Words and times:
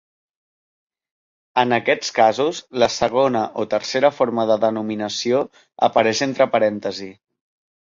En 1.63 1.75
aquests 1.77 2.09
casos, 2.19 2.61
la 2.85 2.87
segona 2.95 3.45
o 3.65 3.67
tercera 3.75 4.13
forma 4.21 4.47
de 4.55 4.59
denominació 4.65 5.45
apareix 5.91 6.25
entre 6.31 6.51
parèntesis. 6.57 7.17